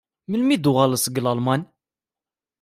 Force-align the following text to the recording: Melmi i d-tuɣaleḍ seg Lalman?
Melmi 0.29 0.51
i 0.55 0.57
d-tuɣaleḍ 0.57 0.99
seg 1.01 1.19
Lalman? 1.21 1.61